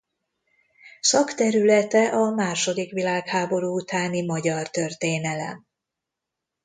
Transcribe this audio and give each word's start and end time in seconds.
Szakterülete 1.01 2.07
a 2.07 2.29
második 2.31 2.91
világháború 2.91 3.75
utáni 3.75 4.25
magyar 4.25 4.69
történelem. 4.69 5.65